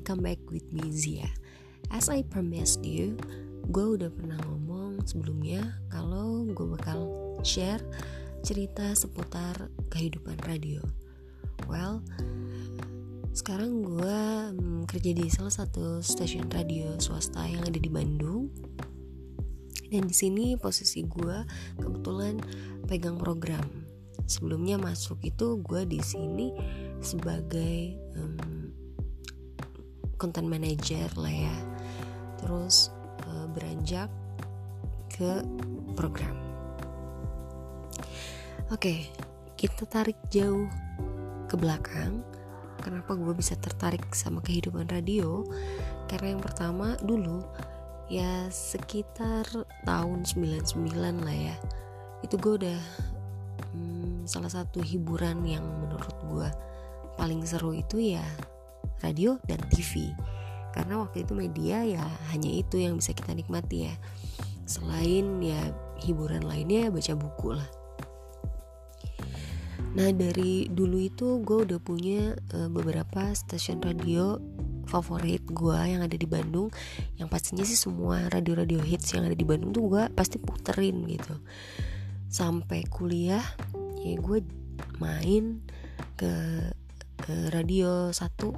welcome 0.00 0.24
back 0.24 0.40
with 0.48 0.64
me 0.72 0.88
Zia. 0.88 1.28
As 1.92 2.08
I 2.08 2.24
promised 2.24 2.80
you, 2.88 3.20
gue 3.68 4.00
udah 4.00 4.08
pernah 4.08 4.40
ngomong 4.48 5.04
sebelumnya 5.04 5.76
kalau 5.92 6.48
gue 6.48 6.72
bakal 6.72 7.04
share 7.44 7.84
cerita 8.40 8.96
seputar 8.96 9.68
kehidupan 9.92 10.40
radio. 10.48 10.80
Well, 11.68 12.00
sekarang 13.36 13.84
gue 13.84 14.20
hmm, 14.56 14.88
kerja 14.88 15.12
di 15.12 15.28
salah 15.28 15.52
satu 15.52 16.00
stasiun 16.00 16.48
radio 16.48 16.96
swasta 16.96 17.44
yang 17.44 17.60
ada 17.68 17.76
di 17.76 17.92
Bandung. 17.92 18.48
Dan 19.84 20.08
di 20.08 20.16
sini 20.16 20.56
posisi 20.56 21.04
gue 21.04 21.44
kebetulan 21.76 22.40
pegang 22.88 23.20
program. 23.20 23.68
Sebelumnya 24.24 24.80
masuk 24.80 25.20
itu 25.28 25.60
gue 25.60 25.84
di 25.84 26.00
sini 26.00 26.56
sebagai 27.04 28.00
um, 28.16 28.60
content 30.20 30.44
manager 30.44 31.08
lah 31.16 31.32
ya. 31.32 31.56
Terus 32.44 32.92
uh, 33.24 33.48
beranjak 33.48 34.12
ke 35.08 35.40
program. 35.96 36.36
Oke 38.68 38.76
okay, 38.76 38.98
kita 39.56 39.88
tarik 39.88 40.20
jauh 40.28 40.68
ke 41.48 41.56
belakang. 41.56 42.20
Kenapa 42.84 43.16
gue 43.16 43.32
bisa 43.32 43.56
tertarik 43.56 44.04
sama 44.12 44.44
kehidupan 44.44 44.88
radio? 44.92 45.44
Karena 46.08 46.36
yang 46.36 46.42
pertama 46.44 46.96
dulu 47.00 47.44
ya 48.10 48.50
sekitar 48.50 49.46
tahun 49.86 50.26
99 50.26 50.90
lah 50.98 51.36
ya 51.54 51.56
itu 52.26 52.34
gue 52.36 52.58
udah 52.58 52.80
hmm, 53.70 54.26
salah 54.26 54.50
satu 54.50 54.82
hiburan 54.82 55.46
yang 55.46 55.62
menurut 55.62 56.16
gue 56.26 56.48
paling 57.14 57.46
seru 57.46 57.70
itu 57.70 58.18
ya 58.18 58.26
radio 59.02 59.40
dan 59.48 59.60
TV 59.72 60.12
karena 60.70 61.02
waktu 61.02 61.26
itu 61.26 61.32
media 61.34 61.82
ya 61.82 62.04
hanya 62.30 62.50
itu 62.50 62.78
yang 62.78 62.98
bisa 62.98 63.10
kita 63.10 63.34
nikmati 63.34 63.90
ya. 63.90 63.94
Selain 64.66 65.42
ya 65.42 65.58
hiburan 66.06 66.46
lainnya 66.46 66.88
ya 66.88 66.90
baca 66.94 67.12
buku 67.18 67.48
lah. 67.58 67.68
Nah 69.90 70.14
dari 70.14 70.70
dulu 70.70 71.02
itu 71.02 71.42
gue 71.42 71.66
udah 71.66 71.80
punya 71.82 72.38
uh, 72.54 72.70
beberapa 72.70 73.34
stasiun 73.34 73.82
radio 73.82 74.38
favorit 74.86 75.42
gue 75.50 75.74
yang 75.74 76.06
ada 76.06 76.14
di 76.14 76.26
Bandung. 76.30 76.70
Yang 77.18 77.28
pastinya 77.34 77.64
sih 77.66 77.78
semua 77.78 78.30
radio-radio 78.30 78.78
hits 78.78 79.10
yang 79.18 79.26
ada 79.26 79.34
di 79.34 79.42
Bandung 79.42 79.74
tuh 79.74 79.90
gue 79.90 80.02
pasti 80.14 80.38
puterin 80.38 81.02
gitu. 81.10 81.34
Sampai 82.30 82.86
kuliah 82.86 83.42
ya 84.06 84.14
gue 84.14 84.38
main 85.02 85.66
ke, 86.14 86.30
ke 87.18 87.50
radio 87.50 88.14
satu 88.14 88.54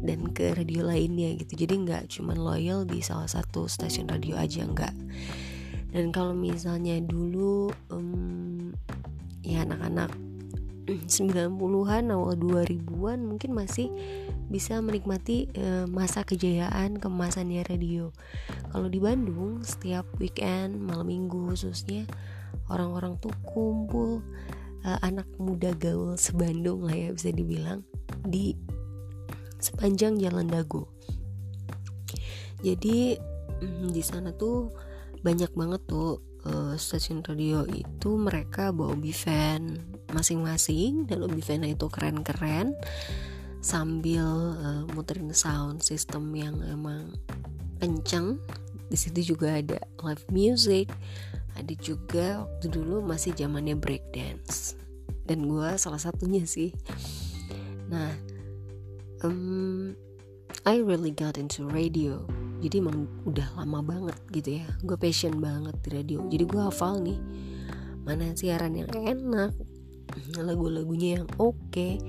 dan 0.00 0.30
ke 0.32 0.54
radio 0.54 0.86
lainnya 0.86 1.34
gitu 1.36 1.66
jadi 1.66 1.74
nggak 1.74 2.02
cuman 2.08 2.38
loyal 2.38 2.86
di 2.86 3.02
salah 3.02 3.28
satu 3.28 3.66
stasiun 3.66 4.08
radio 4.08 4.38
aja 4.38 4.64
nggak 4.64 4.94
dan 5.90 6.14
kalau 6.14 6.32
misalnya 6.32 7.02
dulu 7.02 7.74
um, 7.90 8.70
ya 9.42 9.66
anak-anak 9.66 10.10
90-an 11.10 12.14
awal 12.14 12.34
2000-an 12.38 13.18
mungkin 13.26 13.50
masih 13.54 13.90
bisa 14.50 14.82
menikmati 14.82 15.46
uh, 15.54 15.86
masa 15.86 16.26
kejayaan 16.26 16.98
kemasannya 16.98 17.62
radio. 17.70 18.10
Kalau 18.74 18.90
di 18.90 18.98
Bandung 18.98 19.62
setiap 19.62 20.02
weekend 20.18 20.82
malam 20.82 21.06
minggu 21.06 21.54
khususnya 21.54 22.06
orang-orang 22.66 23.14
tuh 23.22 23.30
kumpul 23.46 24.26
uh, 24.82 24.98
anak 25.06 25.26
muda 25.38 25.70
gaul 25.78 26.18
sebandung 26.18 26.82
lah 26.82 26.94
ya 26.94 27.14
bisa 27.14 27.30
dibilang 27.30 27.86
di 28.26 28.58
sepanjang 29.60 30.18
jalan 30.18 30.48
Dago. 30.48 30.90
Jadi 32.60 33.16
mm, 33.60 33.92
di 33.92 34.02
sana 34.04 34.32
tuh 34.36 34.72
banyak 35.20 35.52
banget 35.52 35.80
tuh 35.88 36.20
uh, 36.48 36.74
stasiun 36.76 37.24
radio 37.24 37.64
itu 37.68 38.16
mereka 38.16 38.72
bawa 38.72 38.96
band 38.96 39.80
masing-masing 40.12 41.06
dan 41.06 41.24
band 41.24 41.68
itu 41.68 41.86
keren-keren 41.92 42.74
sambil 43.60 44.56
uh, 44.56 44.82
muterin 44.96 45.32
sound 45.36 45.84
system 45.84 46.32
yang 46.32 46.60
emang 46.64 47.12
kenceng. 47.80 48.40
Di 48.90 48.98
situ 48.98 49.36
juga 49.36 49.54
ada 49.62 49.78
live 50.02 50.24
music 50.34 50.90
ada 51.60 51.74
juga 51.76 52.46
waktu 52.46 52.66
dulu 52.72 53.04
masih 53.04 53.36
zamannya 53.36 53.76
break 53.76 54.14
dance 54.16 54.78
dan 55.28 55.44
gue 55.44 55.68
salah 55.76 56.00
satunya 56.00 56.42
sih. 56.48 56.72
Nah 57.92 58.10
um, 59.24 59.96
I 60.66 60.82
really 60.82 61.14
got 61.14 61.40
into 61.40 61.64
radio. 61.70 62.20
Jadi 62.60 62.84
emang 62.84 63.08
udah 63.24 63.56
lama 63.56 63.80
banget 63.80 64.18
gitu 64.34 64.60
ya. 64.60 64.66
Gue 64.84 65.00
passion 65.00 65.40
banget 65.40 65.76
di 65.80 65.88
radio. 65.96 66.20
Jadi 66.28 66.44
gue 66.44 66.60
hafal 66.60 67.00
nih 67.00 67.20
mana 68.00 68.32
siaran 68.32 68.74
yang 68.74 68.90
enak 68.96 69.52
lagu-lagunya 70.34 71.20
yang 71.22 71.26
oke 71.38 71.54
okay, 71.70 72.00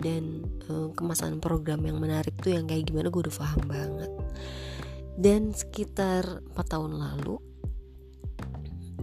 dan 0.00 0.48
uh, 0.72 0.88
kemasan 0.96 1.42
program 1.44 1.84
yang 1.84 2.00
menarik 2.00 2.32
tuh 2.40 2.56
yang 2.56 2.64
kayak 2.64 2.88
gimana 2.88 3.12
gue 3.12 3.20
udah 3.28 3.36
paham 3.36 3.62
banget. 3.68 4.12
Dan 5.20 5.52
sekitar 5.52 6.40
4 6.56 6.72
tahun 6.72 6.96
lalu 6.96 7.36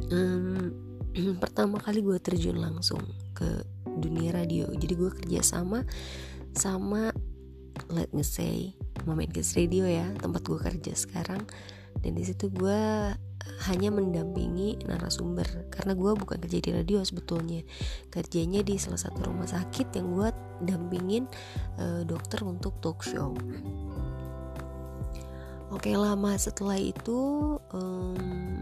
um, 0.10 0.74
pertama 1.44 1.78
kali 1.78 2.02
gue 2.02 2.18
terjun 2.18 2.58
langsung 2.58 3.02
ke 3.38 3.62
dunia 3.86 4.34
radio. 4.34 4.68
Jadi 4.74 4.94
gue 4.98 5.12
kerja 5.14 5.40
sama 5.46 5.86
sama 6.58 7.14
let 7.90 8.12
me 8.12 8.24
say 8.24 8.76
Moment 9.08 9.32
Kids 9.32 9.56
Radio 9.56 9.88
ya 9.88 10.08
tempat 10.20 10.44
gue 10.44 10.60
kerja 10.60 10.94
sekarang. 10.96 11.44
Dan 11.98 12.14
di 12.14 12.24
situ 12.28 12.52
gue 12.54 12.82
hanya 13.68 13.90
mendampingi 13.90 14.86
narasumber. 14.86 15.72
Karena 15.74 15.98
gue 15.98 16.12
bukan 16.14 16.38
kerja 16.38 16.60
di 16.62 16.72
radio 16.76 17.02
sebetulnya. 17.02 17.64
Kerjanya 18.12 18.62
di 18.62 18.76
salah 18.78 19.00
satu 19.00 19.32
rumah 19.32 19.48
sakit 19.50 19.96
yang 19.98 20.14
gue 20.14 20.30
dampingin 20.68 21.26
uh, 21.80 22.04
dokter 22.04 22.44
untuk 22.44 22.78
talk 22.84 23.02
show. 23.02 23.34
Oke 25.68 25.92
lama 25.96 26.32
setelah 26.40 26.80
itu 26.80 27.56
um, 27.76 28.62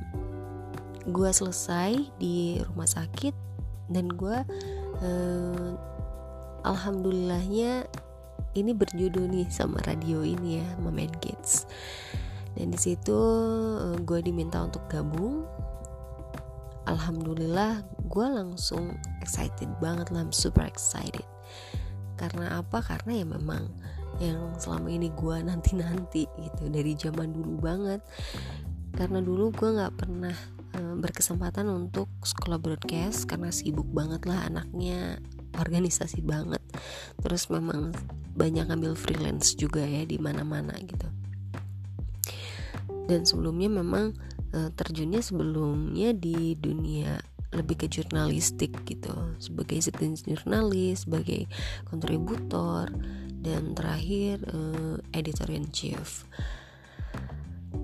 gue 1.05 1.29
selesai 1.29 1.97
di 2.21 2.61
rumah 2.63 2.87
sakit. 2.87 3.33
Dan 3.85 4.09
gue 4.09 4.37
uh, 5.01 5.71
alhamdulillahnya 6.65 7.85
ini 8.55 8.71
berjodoh 8.71 9.27
nih 9.27 9.47
sama 9.51 9.83
radio 9.83 10.23
ini 10.23 10.63
ya 10.63 10.67
Mamen 10.79 11.11
Kids 11.19 11.67
dan 12.55 12.71
di 12.71 12.79
situ 12.79 13.15
uh, 13.15 13.99
gue 13.99 14.19
diminta 14.23 14.63
untuk 14.63 14.87
gabung. 14.87 15.43
Alhamdulillah 16.87 17.83
gue 18.07 18.27
langsung 18.29 18.95
excited 19.19 19.67
banget 19.83 20.07
lah 20.15 20.23
super 20.31 20.63
excited. 20.63 21.25
Karena 22.15 22.63
apa? 22.63 22.79
Karena 22.79 23.11
ya 23.19 23.25
memang 23.27 23.67
yang 24.23 24.55
selama 24.55 24.87
ini 24.87 25.11
gue 25.11 25.35
nanti 25.43 25.75
nanti 25.75 26.23
gitu 26.39 26.71
dari 26.71 26.95
zaman 26.95 27.35
dulu 27.35 27.59
banget. 27.59 27.99
Karena 28.95 29.19
dulu 29.19 29.51
gue 29.51 29.69
nggak 29.75 29.95
pernah 29.99 30.35
Eh, 30.75 30.95
berkesempatan 30.99 31.71
untuk 31.71 32.11
sekolah 32.19 32.59
broadcast 32.59 33.31
karena 33.31 33.47
sibuk 33.47 33.87
banget 33.95 34.27
lah 34.27 34.43
anaknya 34.51 35.23
organisasi 35.57 36.21
banget. 36.21 36.61
Terus 37.19 37.47
memang 37.49 37.95
banyak 38.35 38.67
ambil 38.67 38.93
freelance 38.93 39.55
juga 39.55 39.83
ya 39.83 40.03
di 40.03 40.19
mana-mana 40.19 40.75
gitu. 40.83 41.07
Dan 43.05 43.23
sebelumnya 43.23 43.69
memang 43.69 44.17
uh, 44.53 44.69
terjunnya 44.73 45.21
sebelumnya 45.21 46.11
di 46.11 46.57
dunia 46.57 47.21
lebih 47.55 47.85
ke 47.85 47.87
jurnalistik 47.87 48.83
gitu. 48.83 49.13
Sebagai 49.39 49.79
assistant 49.79 50.19
jurnalis 50.25 51.07
sebagai 51.07 51.47
kontributor 51.87 52.91
dan 53.39 53.77
terakhir 53.77 54.41
uh, 54.51 54.97
editor 55.13 55.47
in 55.53 55.69
chief. 55.71 56.25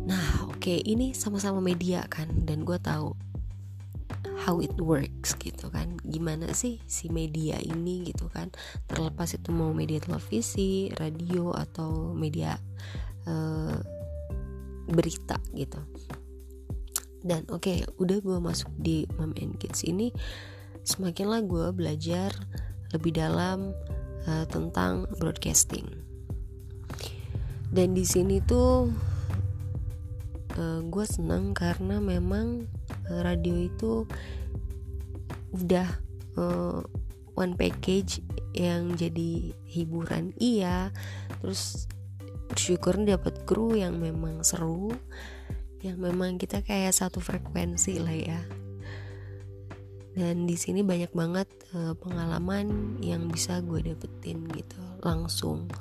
Nah, 0.02 0.50
oke, 0.50 0.58
okay, 0.58 0.82
ini 0.82 1.14
sama-sama 1.14 1.62
media 1.62 2.02
kan, 2.10 2.26
dan 2.50 2.66
gue 2.66 2.82
tahu 2.82 3.14
how 4.42 4.58
it 4.58 4.74
works 4.82 5.38
gitu 5.38 5.70
kan. 5.70 6.02
Gimana 6.02 6.50
sih 6.58 6.82
si 6.90 7.14
media 7.14 7.62
ini 7.62 8.10
gitu 8.10 8.26
kan? 8.34 8.50
Terlepas 8.90 9.38
itu 9.38 9.54
mau 9.54 9.70
media 9.70 10.02
televisi, 10.02 10.90
radio 10.98 11.54
atau 11.54 12.18
media 12.18 12.58
uh, 13.30 13.78
berita 14.90 15.38
gitu. 15.54 15.78
Dan 17.22 17.46
oke, 17.54 17.62
okay, 17.62 17.78
udah 18.02 18.18
gue 18.18 18.38
masuk 18.42 18.74
di 18.82 19.06
Mom 19.22 19.38
and 19.38 19.62
Kids 19.62 19.86
ini, 19.86 20.10
semakinlah 20.82 21.46
gue 21.46 21.70
belajar 21.70 22.34
lebih 22.98 23.14
dalam 23.14 23.78
uh, 24.26 24.46
tentang 24.50 25.06
broadcasting. 25.22 25.86
Dan 27.72 27.94
di 27.94 28.04
sini 28.04 28.42
tuh 28.44 28.92
uh, 30.58 30.60
eh, 30.60 30.80
gue 30.84 31.06
senang 31.08 31.56
karena 31.56 32.04
memang 32.04 32.68
radio 33.20 33.56
itu 33.60 34.08
udah 35.52 35.88
uh, 36.40 36.80
one 37.36 37.60
package 37.60 38.24
yang 38.56 38.96
jadi 38.96 39.52
hiburan. 39.68 40.32
Iya 40.40 40.96
terus 41.44 41.92
bersyukur 42.52 43.00
dapat 43.04 43.48
kru 43.48 43.76
yang 43.76 44.00
memang 44.00 44.44
seru 44.44 44.92
yang 45.82 45.98
memang 45.98 46.38
kita 46.38 46.62
kayak 46.62 46.94
satu 46.94 47.18
frekuensi 47.20 47.98
lah 47.98 48.16
ya. 48.16 48.42
Dan 50.12 50.44
di 50.44 50.60
sini 50.60 50.84
banyak 50.84 51.16
banget 51.16 51.48
uh, 51.72 51.96
pengalaman 51.96 53.00
yang 53.00 53.32
bisa 53.32 53.64
gue 53.64 53.80
dapetin 53.80 54.44
gitu 54.52 54.82
langsung. 55.02 55.72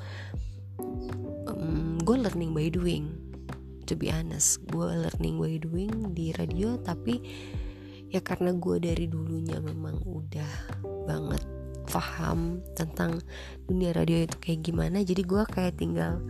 Um, 1.50 1.98
gue 2.00 2.16
learning 2.16 2.54
by 2.54 2.70
doing 2.70 3.29
to 3.90 3.98
be 3.98 4.06
honest 4.06 4.62
gue 4.70 4.86
learning 4.86 5.42
by 5.42 5.58
doing 5.58 6.14
di 6.14 6.30
radio 6.38 6.78
tapi 6.78 7.18
ya 8.06 8.22
karena 8.22 8.54
gue 8.54 8.78
dari 8.78 9.10
dulunya 9.10 9.58
memang 9.58 9.98
udah 10.06 10.78
banget 11.10 11.42
paham 11.90 12.62
tentang 12.78 13.18
dunia 13.66 13.90
radio 13.90 14.22
itu 14.22 14.36
kayak 14.38 14.62
gimana 14.62 15.02
jadi 15.02 15.26
gue 15.26 15.42
kayak 15.50 15.74
tinggal 15.74 16.22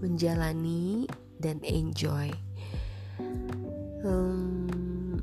menjalani 0.00 1.10
dan 1.40 1.60
enjoy. 1.64 2.32
Um, 4.04 5.20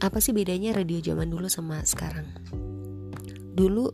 apa 0.00 0.20
sih 0.20 0.36
bedanya 0.36 0.76
radio 0.76 1.00
zaman 1.00 1.32
dulu 1.32 1.48
sama 1.48 1.80
sekarang? 1.84 2.28
Dulu 3.56 3.88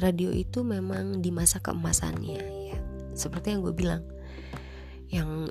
radio 0.00 0.32
itu 0.32 0.64
memang 0.64 1.20
di 1.20 1.32
masa 1.32 1.60
keemasannya 1.60 2.40
ya. 2.72 2.78
Seperti 3.16 3.56
yang 3.56 3.60
gue 3.64 3.74
bilang 3.76 4.02
yang 5.12 5.46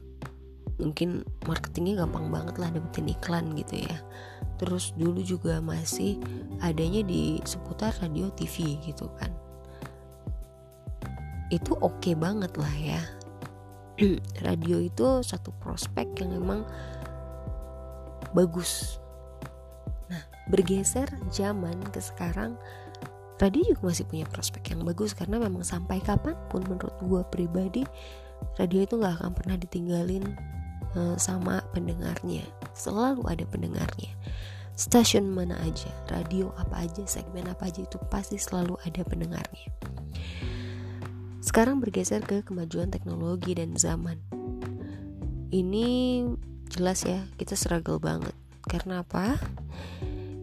mungkin 0.84 1.24
marketingnya 1.48 2.04
gampang 2.04 2.28
banget 2.28 2.56
lah 2.60 2.70
dapetin 2.70 3.08
iklan 3.10 3.56
gitu 3.56 3.88
ya. 3.88 3.98
Terus 4.60 4.92
dulu 5.00 5.24
juga 5.24 5.64
masih 5.64 6.20
adanya 6.60 7.02
di 7.02 7.40
seputar 7.48 7.96
radio 8.04 8.28
TV 8.36 8.78
gitu 8.84 9.08
kan. 9.18 9.32
Itu 11.50 11.80
oke 11.80 12.04
okay 12.04 12.14
banget 12.14 12.54
lah 12.60 12.76
ya. 12.76 13.02
Radio 14.48 14.82
itu 14.82 15.22
satu 15.22 15.54
prospek 15.62 16.18
yang 16.18 16.42
memang 16.42 16.66
bagus. 18.34 18.98
Nah 20.10 20.24
bergeser 20.50 21.06
zaman 21.30 21.78
ke 21.94 22.02
sekarang 22.02 22.58
radio 23.42 23.62
juga 23.76 23.92
masih 23.92 24.06
punya 24.08 24.26
prospek 24.30 24.72
yang 24.72 24.88
bagus 24.88 25.12
karena 25.12 25.42
memang 25.42 25.66
sampai 25.66 26.00
kapan 26.00 26.38
pun 26.48 26.64
menurut 26.64 26.96
gue 27.02 27.22
pribadi 27.28 27.84
radio 28.56 28.86
itu 28.88 28.96
nggak 29.00 29.20
akan 29.20 29.32
pernah 29.34 29.58
ditinggalin 29.60 30.24
uh, 30.96 31.18
sama 31.18 31.62
pendengarnya 31.72 32.46
selalu 32.74 33.22
ada 33.30 33.46
pendengarnya 33.50 34.12
stasiun 34.74 35.30
mana 35.30 35.54
aja, 35.62 35.90
radio 36.10 36.50
apa 36.58 36.86
aja, 36.86 37.06
segmen 37.06 37.46
apa 37.46 37.70
aja 37.70 37.86
itu 37.86 37.98
pasti 38.10 38.42
selalu 38.42 38.78
ada 38.82 39.06
pendengarnya. 39.06 39.70
Sekarang 41.44 41.78
bergeser 41.78 42.26
ke 42.26 42.42
kemajuan 42.42 42.90
teknologi 42.90 43.54
dan 43.54 43.78
zaman. 43.78 44.18
Ini 45.54 45.88
jelas 46.74 47.06
ya 47.06 47.22
kita 47.38 47.54
struggle 47.54 48.02
banget. 48.02 48.34
Karena 48.66 49.06
apa? 49.06 49.38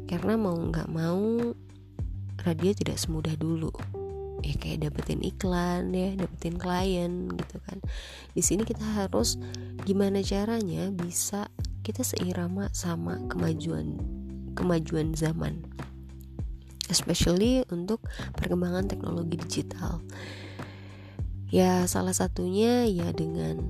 Karena 0.06 0.38
mau 0.38 0.54
nggak 0.54 0.86
mau 0.86 1.50
radio 2.46 2.70
tidak 2.70 3.02
semudah 3.02 3.34
dulu. 3.34 3.74
Ya 4.40 4.56
kayak 4.56 4.88
dapetin 4.88 5.20
iklan 5.20 5.92
ya, 5.92 6.16
dapetin 6.16 6.56
klien 6.56 7.28
gitu 7.28 7.56
kan. 7.64 7.78
Di 8.32 8.40
sini 8.40 8.64
kita 8.64 8.82
harus 8.82 9.36
gimana 9.84 10.24
caranya 10.24 10.88
bisa 10.92 11.52
kita 11.84 12.04
seirama 12.04 12.72
sama 12.72 13.20
kemajuan 13.28 14.00
kemajuan 14.56 15.12
zaman. 15.12 15.60
Especially 16.90 17.62
untuk 17.70 18.02
perkembangan 18.34 18.90
teknologi 18.90 19.38
digital. 19.38 20.02
Ya 21.50 21.86
salah 21.86 22.14
satunya 22.14 22.86
ya 22.86 23.10
dengan 23.14 23.62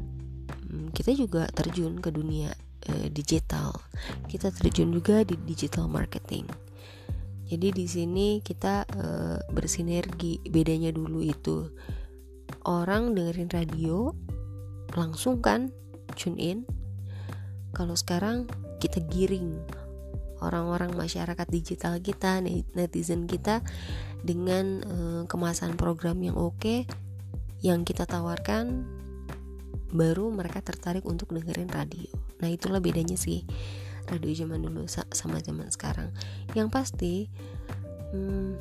hmm, 0.68 0.92
kita 0.92 1.12
juga 1.16 1.48
terjun 1.52 2.00
ke 2.00 2.12
dunia 2.12 2.52
uh, 2.88 3.08
digital. 3.12 3.76
Kita 4.30 4.54
terjun 4.54 4.94
juga 4.94 5.26
di 5.26 5.36
digital 5.44 5.88
marketing 5.90 6.69
jadi 7.50 7.74
di 7.74 7.86
sini 7.90 8.38
kita 8.38 8.86
uh, 8.86 9.42
bersinergi. 9.50 10.38
Bedanya 10.46 10.94
dulu 10.94 11.18
itu 11.18 11.66
orang 12.62 13.18
dengerin 13.18 13.50
radio 13.50 14.14
langsung 14.94 15.42
kan 15.42 15.74
tune 16.14 16.38
in. 16.38 16.58
Kalau 17.74 17.98
sekarang 17.98 18.46
kita 18.78 19.02
giring 19.10 19.58
orang-orang 20.38 20.94
masyarakat 20.94 21.46
digital 21.50 21.98
kita, 21.98 22.38
netizen 22.78 23.26
kita 23.26 23.66
dengan 24.22 24.86
uh, 24.86 25.22
kemasan 25.26 25.74
program 25.74 26.22
yang 26.22 26.38
oke 26.38 26.86
yang 27.66 27.82
kita 27.82 28.06
tawarkan 28.06 28.86
baru 29.90 30.30
mereka 30.30 30.62
tertarik 30.62 31.02
untuk 31.02 31.34
dengerin 31.34 31.66
radio. 31.66 32.14
Nah, 32.40 32.48
itulah 32.48 32.78
bedanya 32.78 33.18
sih 33.18 33.42
radio 34.08 34.32
zaman 34.32 34.64
dulu 34.64 34.86
sama 34.88 35.42
zaman 35.42 35.68
sekarang. 35.68 36.08
Yang 36.56 36.68
pasti 36.72 37.14
hmm, 38.14 38.56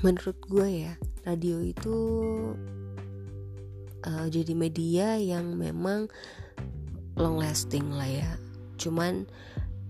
menurut 0.00 0.38
gue 0.48 0.68
ya, 0.88 0.94
radio 1.26 1.60
itu 1.60 1.98
uh, 4.06 4.26
jadi 4.30 4.52
media 4.54 5.18
yang 5.18 5.58
memang 5.58 6.08
long 7.18 7.36
lasting 7.36 7.90
lah 7.92 8.08
ya. 8.08 8.30
Cuman 8.78 9.26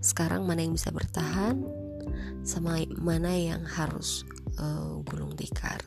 sekarang 0.00 0.46
mana 0.46 0.62
yang 0.64 0.74
bisa 0.74 0.94
bertahan 0.94 1.62
sama 2.46 2.80
mana 2.96 3.34
yang 3.34 3.60
harus 3.66 4.24
uh, 4.56 5.02
gulung 5.04 5.34
tikar 5.34 5.82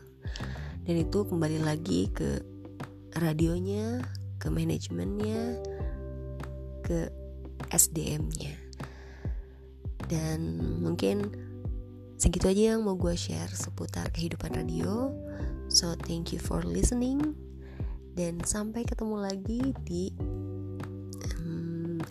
dan 0.85 0.95
itu 0.97 1.23
kembali 1.23 1.61
lagi 1.61 2.09
ke 2.11 2.41
radionya 3.15 4.01
ke 4.41 4.49
manajemennya 4.49 5.61
ke 6.81 7.07
SDM-nya 7.71 8.53
dan 10.11 10.59
mungkin 10.83 11.31
segitu 12.19 12.51
aja 12.51 12.75
yang 12.75 12.83
mau 12.83 12.99
gue 12.99 13.15
share 13.15 13.49
seputar 13.49 14.11
kehidupan 14.11 14.53
radio. 14.53 15.09
So 15.71 15.95
thank 15.95 16.35
you 16.35 16.39
for 16.43 16.61
listening. 16.67 17.33
Dan 18.11 18.43
sampai 18.43 18.83
ketemu 18.83 19.15
lagi 19.23 19.71
di 19.87 20.11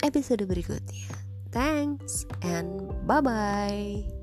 episode 0.01 0.43
berikutnya. 0.49 1.07
Thanks 1.53 2.25
and 2.41 2.89
bye 3.05 3.21
bye. 3.21 4.20